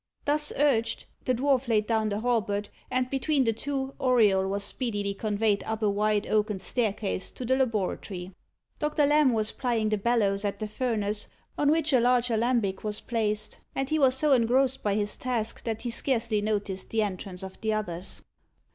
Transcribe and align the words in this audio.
Thus 0.25 0.51
urged, 0.55 1.05
the 1.25 1.35
dwarf 1.35 1.67
laid 1.67 1.85
down 1.85 2.09
the 2.09 2.21
halberd, 2.21 2.69
and 2.89 3.07
between 3.07 3.43
the 3.43 3.53
two, 3.53 3.93
Auriol 3.99 4.47
was 4.47 4.63
speedily 4.63 5.13
conveyed 5.13 5.63
up 5.65 5.83
a 5.83 5.91
wide 5.91 6.25
oaken 6.25 6.57
staircase 6.57 7.29
to 7.29 7.45
the 7.45 7.55
laboratory. 7.55 8.31
Doctor 8.79 9.05
Lamb 9.05 9.31
was 9.31 9.51
plying 9.51 9.89
the 9.89 9.99
bellows 9.99 10.43
at 10.43 10.57
the 10.57 10.67
furnace, 10.67 11.27
on 11.55 11.69
which 11.69 11.93
a 11.93 11.99
large 11.99 12.31
alembic 12.31 12.83
was 12.83 12.99
placed, 12.99 13.59
and 13.75 13.91
he 13.91 13.99
was 13.99 14.17
so 14.17 14.33
engrossed 14.33 14.81
by 14.81 14.95
his 14.95 15.17
task 15.17 15.63
that 15.65 15.83
he 15.83 15.91
scarcely 15.91 16.41
noticed 16.41 16.89
the 16.89 17.03
entrance 17.03 17.43
of 17.43 17.61
the 17.61 17.71
others. 17.71 18.23